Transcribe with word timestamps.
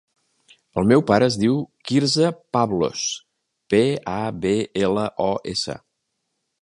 El 0.81 0.87
meu 0.91 1.03
pare 1.09 1.25
es 1.31 1.35
diu 1.41 1.59
Quirze 1.89 2.31
Pablos: 2.57 3.03
pe, 3.75 3.83
a, 4.15 4.19
be, 4.47 4.55
ela, 4.89 5.05
o, 5.31 5.33
essa. 5.55 5.77